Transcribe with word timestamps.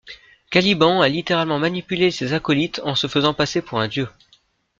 Caliban 0.49 1.01
a 1.01 1.07
littéralement 1.07 1.59
manipulé 1.59 2.09
ses 2.09 2.33
acolytes 2.33 2.81
en 2.83 2.95
se 2.95 3.05
faisant 3.05 3.35
passer 3.35 3.61
pour 3.61 3.79
un 3.79 3.87
dieu. 3.87 4.09